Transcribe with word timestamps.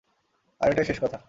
আর 0.61 0.67
এটাই 0.71 0.85
শেষ 0.85 0.99
কথা। 0.99 1.17